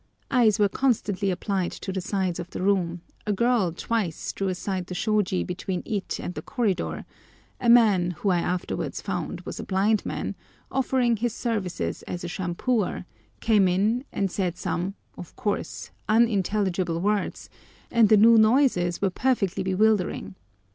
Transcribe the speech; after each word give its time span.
Eyes 0.31 0.57
were 0.57 0.67
constantly 0.67 1.29
applied 1.29 1.71
to 1.73 1.91
the 1.93 2.01
sides 2.01 2.39
of 2.39 2.49
the 2.49 2.63
room, 2.63 3.01
a 3.27 3.31
girl 3.31 3.71
twice 3.71 4.33
drew 4.33 4.47
aside 4.47 4.87
the 4.87 4.95
shôji 4.95 5.45
between 5.45 5.83
it 5.85 6.19
and 6.19 6.33
the 6.33 6.41
corridor; 6.41 7.05
a 7.59 7.69
man, 7.69 8.09
who 8.09 8.29
I 8.31 8.39
afterwards 8.39 8.99
found 8.99 9.41
was 9.41 9.59
a 9.59 9.63
blind 9.63 10.03
man, 10.03 10.33
offering 10.71 11.17
his 11.17 11.35
services 11.35 12.01
as 12.07 12.23
a 12.23 12.27
shampooer, 12.27 13.05
came 13.41 13.67
in 13.67 14.03
and 14.11 14.31
said 14.31 14.57
some 14.57 14.95
(of 15.19 15.35
course) 15.35 15.91
unintelligible 16.09 16.99
words, 16.99 17.47
and 17.91 18.09
the 18.09 18.17
new 18.17 18.39
noises 18.39 19.03
were 19.03 19.11
perfectly 19.11 19.61
bewildering. 19.61 20.33